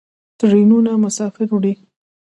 [0.39, 1.73] ټرینونه مسافر وړي.